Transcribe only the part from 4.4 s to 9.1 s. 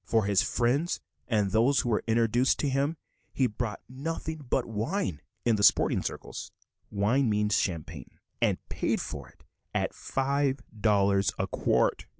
but wine in sporting circles, "wine" means champagne and paid